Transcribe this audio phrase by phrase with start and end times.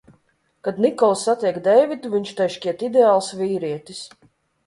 [0.67, 4.01] Kad Nikola satiek Deividu, viņš tai šķiet ideāls vīrietis.